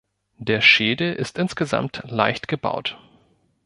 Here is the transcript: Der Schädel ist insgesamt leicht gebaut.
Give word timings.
Der 0.39 0.61
Schädel 0.61 1.13
ist 1.13 1.37
insgesamt 1.37 2.01
leicht 2.07 2.47
gebaut. 2.47 2.97